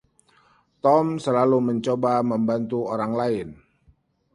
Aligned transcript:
Tom 0.83 1.05
selalu 1.23 1.57
mencoba 1.67 2.13
membantu 2.31 2.79
orang 2.93 3.13
lain. 3.21 3.47